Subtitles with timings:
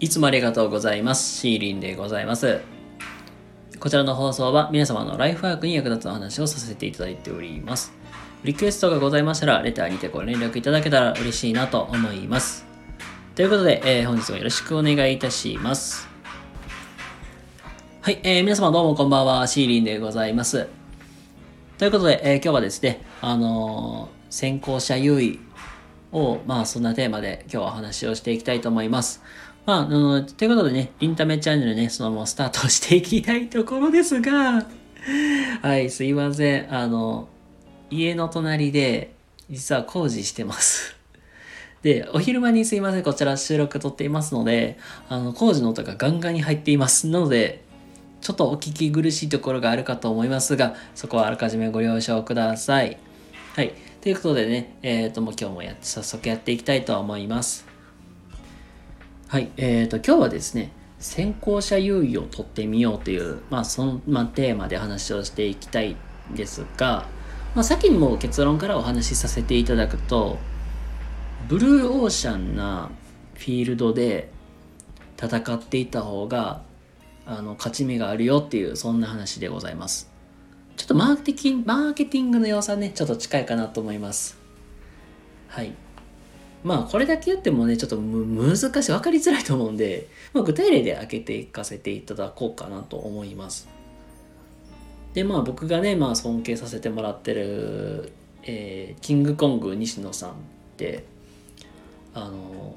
[0.00, 1.40] いつもありがとうございます。
[1.40, 2.60] シーリンでございます。
[3.80, 7.92] こちらの放送は皆様のライフワークに役立つお話をさせていただいております。
[8.44, 12.64] リクエストがございましたら、レターにてご連絡いただけたら嬉しいなと思います。
[13.34, 16.06] ということで、えー本日もよろしくお願いいたします。
[18.00, 20.68] はい、えー皆様どうもこんばんは、シーリンでございます。
[21.76, 25.40] ということで、えー今日はですね、あのー先行者優位
[26.12, 29.22] を、まあ、そんなテーマで今日はお話をしていきたいと思います。
[29.68, 34.64] まあ、あの、ということでね、リンタメチャンネルね、そのままスタートしていきたいところですが、
[35.60, 36.74] はい、すいません。
[36.74, 37.28] あの、
[37.90, 39.12] 家の隣で、
[39.50, 40.96] 実は工事してます。
[41.84, 44.78] で、お昼間にすいません、こちら収録撮っていますので、
[45.10, 47.06] あの、工事の音がガンガンに入っています。
[47.06, 47.62] なので、
[48.22, 52.96] ちょっとお聞き苦しいところがあるかと思いますが、そこはあらかじめご了承ください。
[53.54, 53.74] はい。
[54.00, 57.67] ということでね、えっ、と、もう今日もやって、早速やっていきたいと思います。
[59.28, 59.50] はい。
[59.58, 65.96] えっ、と、今日はですね、先行者優位を取ってみようという、まあ、その、まあ、テーマで話をしていきたい
[66.32, 67.04] んですが、
[67.54, 70.38] まあ、先にも結論からお話しさせていただくと、
[71.46, 72.90] ブルーオーシャンな
[73.34, 74.30] フィールドで
[75.22, 76.62] 戦っていた方が、
[77.26, 80.10] あの、勝ち目があるよっていう、そんな話でございます。
[80.78, 84.38] ちょっとマーケティング、マーケティングの要素はね、ちょっと近いかなと思います。
[85.48, 85.74] はい。
[86.64, 93.68] まあ、これだけ言ってもね、ちょっとむ難しい、分かりづらいと思うんで、まあ、具体例で開けていかせていただこうかなと思います。
[95.14, 100.34] で、まあ、僕がね、まあ、尊敬させてもらってる、えーキングコング西野さんっ
[100.76, 101.04] て、
[102.14, 102.74] あの、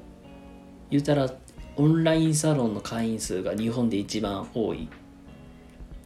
[0.90, 1.32] 言うたら、
[1.76, 4.88] オンラインサロンの会員数が日本で一番多い。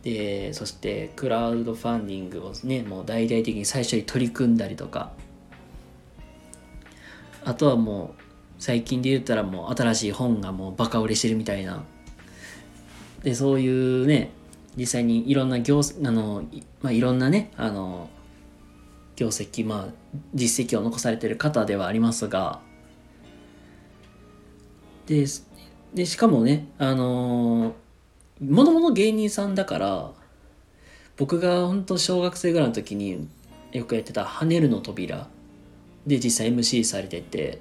[0.02, 5.12] でそしてクラウドファンディングをねもう大々的に最初に取り組んだりとか。
[7.46, 8.22] あとはもう
[8.58, 11.84] 最近で言ったらもう新しい本がもうバカ売れしてるみたいな。
[13.22, 14.32] でそういうね
[14.76, 16.44] 実際にいろんな業あの、
[16.82, 18.10] まあ、いろんなねあの
[19.14, 22.60] 業績まあ実績を残されてる方ではありますが。
[25.06, 25.24] で
[25.94, 27.76] でしかもねあの
[28.40, 30.10] もともと芸人さんだから
[31.16, 33.28] 僕が本当小学生ぐらいの時に
[33.70, 35.28] よくやってた「跳ねるの扉」
[36.06, 37.60] で実際 MC されてて。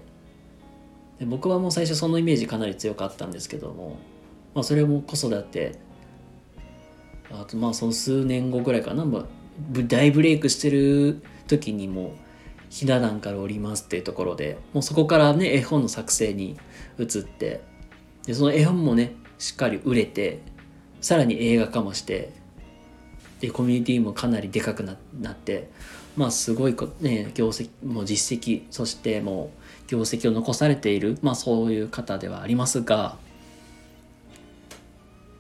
[1.19, 3.97] で僕はもう最初そのイメージかなり強かったんですけども、
[4.53, 5.79] まあ、それも子育て。
[7.31, 9.25] あとまあその数年後ぐらいかな、まあ、
[9.87, 12.13] 大ブレイクしてる時にも
[12.69, 14.57] ひな壇から降りますっていうところで。
[14.73, 16.57] もうそこからね絵本の作成に
[16.99, 17.61] 移って。
[18.25, 20.41] でその絵本もねしっかり売れて
[21.01, 22.33] さらに映画化もして。
[23.39, 25.69] でコミュニティもかなりでかくななって。
[26.15, 29.51] まあすごいこね業績もう実績そしても
[29.87, 33.17] う業績を残されているまあそういう方ではありますが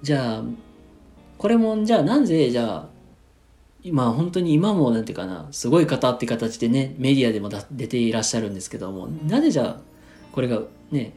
[0.01, 0.43] じゃあ
[1.37, 2.87] これもじゃあなぜじゃあ
[3.83, 9.81] 今本当に今もなんていうかなすごい方って形でねメディアでも出ていらっしゃるんですけどもなぜじゃあ
[10.31, 11.13] これがね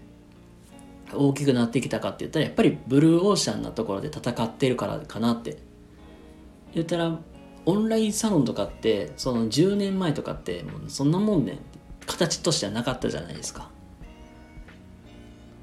[1.12, 5.68] 大きくなってきたかって言ったらやっぱりブルーオーシャンなところで戦ってるからかなって。
[6.74, 7.18] 言ったら
[7.66, 11.58] オンラインサロンとかってその10年前とかってもうそんなもんね
[12.06, 13.70] 形としてはなかったじゃないですか。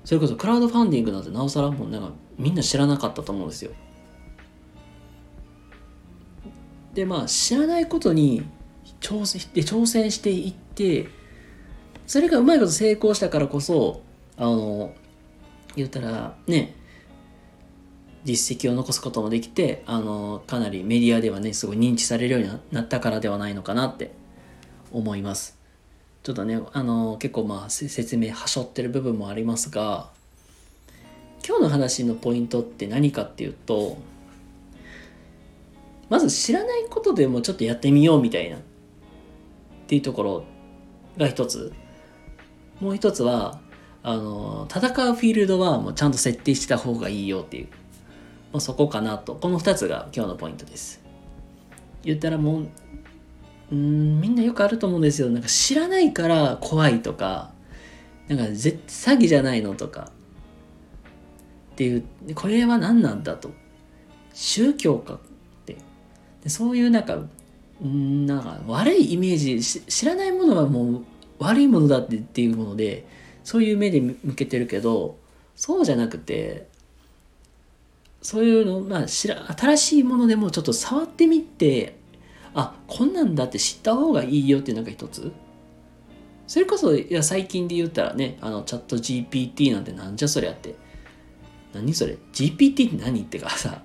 [0.04, 3.72] それこそクラウドファンディングなんてなおさらもうなんかみんな知らなかったと思うんですよ。
[6.94, 8.46] でまあ知らないことに
[9.02, 11.08] 挑戦で挑戦していって
[12.06, 14.02] それがうまいこと成功したからこそ
[14.38, 14.94] あの
[15.76, 16.76] 言ったらね
[18.26, 24.12] 実績を残すこともできてあのかなりメディアではねすごい認知されるようになったからではないのかなって
[24.92, 25.58] 思います。
[26.24, 30.10] ちょっとねあの結構まあ説明はしょってる部分もありますが
[31.48, 33.98] 今日の話のポイントって何かっていうと
[36.10, 38.60] まず知らないことでもちょっとやってみようみたいなっ
[39.88, 40.44] ていうところ
[41.18, 41.74] が一つ。
[42.80, 43.60] もう一つは
[44.04, 47.68] あの戦うフィールドはもうちゃんと設定した方がいいよっていう、
[48.56, 49.36] まあ、そこかなと。
[49.36, 51.02] この2つが今日のポイントです。
[52.04, 52.68] 言ったらもう
[53.74, 55.28] うんみんなよくあると思うんですよ。
[55.28, 57.52] なんか知らないから怖いとか
[58.30, 60.10] なんか絶詐欺じゃないのとか。
[61.74, 63.52] っていうこれは何なんだと。
[64.34, 65.20] 宗教かっ
[65.66, 65.76] て。
[66.42, 67.18] でそういうなんか
[67.84, 71.04] うんなんか悪いイメージ知らないものはもう
[71.40, 73.06] 悪いものだってっていうもので
[73.44, 75.18] そういう目で向けてるけど
[75.58, 76.74] そうじゃなくて
[78.26, 81.96] そういうの、まあ、知ら新しいものでもちょっと触ってみて
[82.56, 85.32] あこんなんだって知った方がいいよっていうのが一つ。
[86.48, 90.74] それこそいや最近で言ったらねあのチャット GPT なんてなんじゃそりゃって。
[91.72, 93.84] 何それ ?GPT って何ってかさ、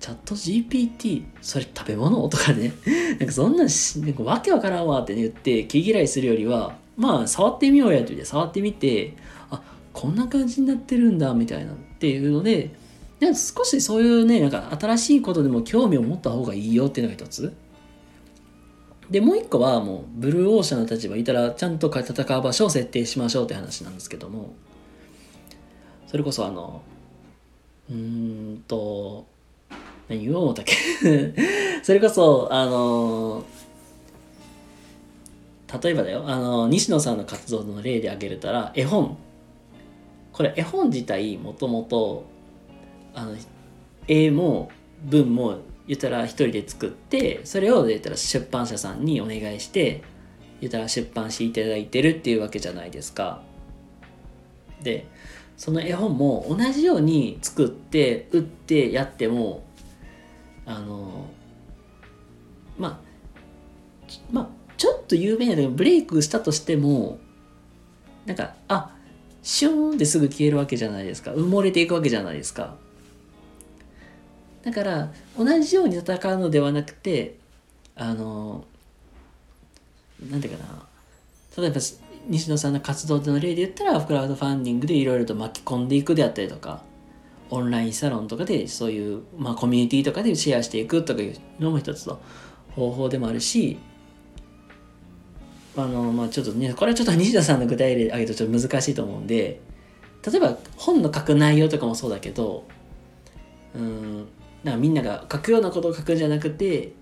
[0.00, 2.28] チャット GPT、それ食べ物？
[2.28, 2.72] とかね、
[3.20, 9.14] なんかそんなんし、なんかわけわからんわって言って気嫌いするよりは、まあ触ってみようやと言って触ってみて、
[9.50, 12.81] あ、こんな感じになってるんだみたいなっていうので、
[13.22, 17.52] で少しそういうね、なんか新しいことでも興味を持った方がいいよっていうのが一つ。
[19.08, 24.54] で、もう一個はもうブルーオーシャンの立場いたらちゃんと戦う場所を設定しましょうって話なんですけども、
[26.08, 26.82] それこそあの、
[27.88, 27.96] うー
[28.54, 29.24] んと、
[30.08, 30.74] 何言おう思ったっけ？
[31.84, 33.44] それこそ、あの、
[35.80, 39.16] 例えばだよ、あの、西野さんの活動の例で挙げるたら、絵本。
[40.32, 42.24] これ絵本自体もともと、
[43.14, 43.36] あの、
[44.08, 44.70] 絵も
[45.04, 50.02] 文も言ったら一人で作ってそれを言ったら出版社さんにお願いして
[50.60, 53.42] 言ったら出版していただいてるっていうわけじゃないですか。
[54.82, 55.06] で
[55.56, 59.64] その絵本も同じように作って売ってやっても
[60.66, 61.26] あの
[62.78, 62.98] まあ
[64.32, 67.18] まあちょっと有名なでブレイクしたとしても
[68.26, 68.96] なんかあ
[69.42, 72.76] シューンってすぐ消えるわけじゃないですか埋もれていくわけじゃないですか
[74.62, 77.36] だから同じように戦うのではなくて
[77.94, 78.64] あの
[80.30, 80.86] なんていうかな。
[81.56, 81.80] 例えば
[82.28, 86.82] 西野さんの活動の例で言ったらクラウドファンディングでいろいろと巻き込んでいくであったりとか
[87.50, 92.20] オンラインサロンとかでそういう、まあ、コミュニティとかでシェアしていくとかいうのも一つの
[92.74, 93.78] 方法でもあるし
[95.76, 99.60] あのまあちょっとねこれはちょっと 西田さんの具体例挙げるとちょっと難しいと思うんで
[100.24, 102.64] 例えば本の書く内容とかもそうだけど
[103.74, 104.28] うん
[104.64, 106.92] なんかみんなが書くようなことを書くんじゃなくて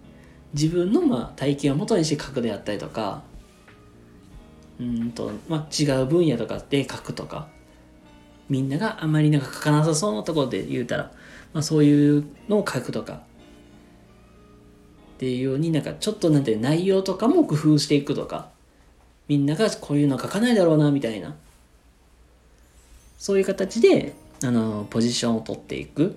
[0.55, 3.23] 自分のまあ体験をもとにして書くであったりとか
[4.81, 7.49] うんと、まあ、違う分野とかで書くとか
[8.49, 11.13] みんながあまりなんか書かなさそうなところで言うたら、
[11.53, 13.19] まあ、そういうのを書くとかっ
[15.19, 18.49] ていうようになんかちょっとなんて内容とかも工夫していくとか
[19.29, 21.37] みんながこういうの書かないだろうなみたいな
[23.19, 26.17] そういう形であのポジションを取っていく。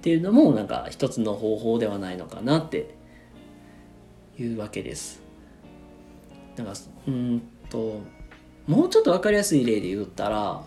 [0.00, 2.94] っていうのもなんか一つの方法ではないのかなって
[4.38, 5.20] いうわけです。
[6.56, 6.72] なんか
[7.06, 8.00] うんと
[8.66, 10.62] もうちょっと分かりやすい例で言ったら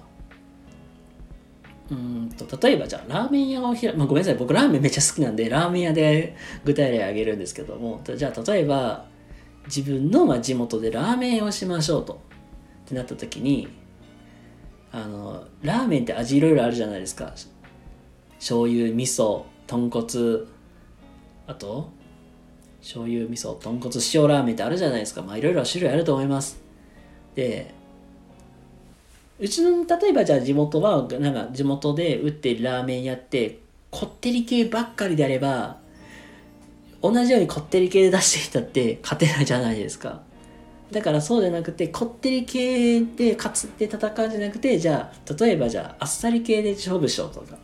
[1.90, 9.06] うんと例えばじゃあラーメン屋を開まあ、ごめんなさい僕ラーメンめっちゃ好きなんでラーメン屋で具体例挙げるんですけどもじゃあ例えば
[9.66, 12.22] 自分のまあ地元でラーメンをしましょうと
[12.86, 13.68] ってなった時に
[14.92, 17.34] あのラーメンって味いろいろあるじゃないですか
[18.44, 20.04] 醤油味噌豚骨。
[21.48, 21.90] あと？
[22.82, 25.22] 醤油味噌豚骨塩ラーメンってあるじゃないですか。
[25.22, 26.62] まあいろいろ種類あると思います。
[27.36, 27.74] で
[29.40, 33.60] うちの例えばじゃあ地元はなんか地元で売ってるラーメン屋って
[33.90, 35.78] こってり系ばっかりであれば
[37.02, 40.22] 同じようにこってり系で出してきたって勝てないじゃないですか。
[40.92, 47.58] だからそうじゃなくてこってり系で勝つって戦うんじゃなくてじゃあ例えばじゃああっさり系で勝負しようとか。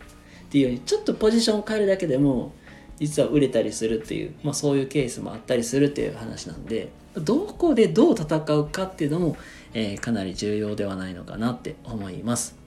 [0.50, 2.52] っていうようにちょっとポジションを変えるだけでも
[3.00, 9.38] 実は売れたりするっていう、まあ、そういうケースもあったりするっていう話なんでどこでどう戦うかっていうのも、
[9.74, 12.58] えー、かなり重要ではないのかなって思います。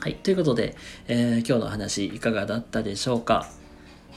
[0.00, 0.14] はい。
[0.14, 0.76] ということで、
[1.08, 3.48] えー、今日の話いかがだったでしょうか？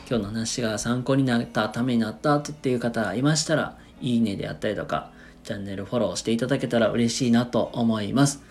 [0.08, 5.12] 今日の話が参考になった、ためになったっていう方がいましたら、いいねであったりとか、
[5.44, 8.44] チャンネルフォローしていただけたら嬉しいなと思います。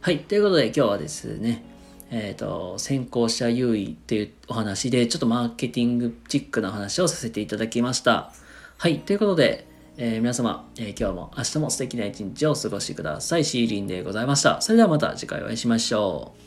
[0.00, 0.20] はい。
[0.20, 1.64] ということで今日はですね、
[2.10, 8.32] え、ー、と、先行者優位っていうお話で、ちょっとマーケティングチックな話をさせていただきました。
[8.78, 9.00] はい。
[9.00, 13.44] ということで、えー、皆様、えー、今日も明日も素敵な一日を過ごしください。
[13.44, 14.60] シーリンでございました。
[14.60, 16.46] それではまた次回お会いしましょう。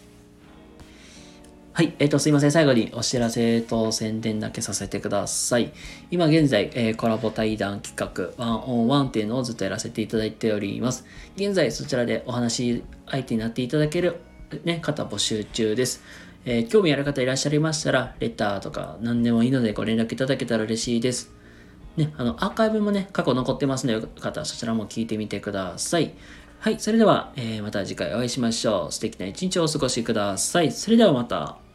[1.74, 1.94] はい。
[2.00, 2.52] えっ、ー、と、すいません。
[2.52, 5.74] 最後にお知らせと宣伝だけさせてください。
[6.12, 11.06] 今現在、えー、コラボ対談企画、ワンオンワンっていうのをずっとやらせていただいております。
[11.36, 14.20] 現在、そちらでお話し相手になっていただける
[14.64, 16.04] ね、方募集中です。
[16.46, 21.32] えー、興味ある方いらっしゃいましたら、レターとか何でもいいのでご連絡いただけたら嬉しいです。
[21.98, 26.14] ね、あの、アーカイブもね、過去残ってますので、よかったらそちらも聞いてみてください。
[26.60, 28.92] はい、それでは、えー、また次回お会いしましょう。
[28.92, 30.72] 素敵な一日をお過ごしください。
[30.72, 31.69] それではまた。